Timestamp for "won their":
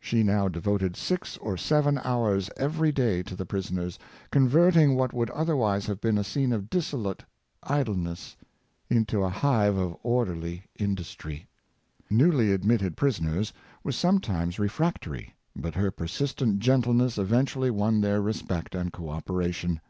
17.70-18.20